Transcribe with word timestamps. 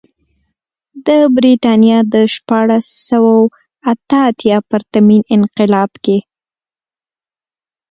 د 1.07 1.09
برېټانیا 1.35 1.97
د 2.13 2.15
شپاړس 2.33 2.87
سوه 3.09 3.33
اته 3.91 4.17
اتیا 4.29 4.57
پرتمین 4.71 5.21
انقلاب 5.35 5.91
کې. 6.03 6.17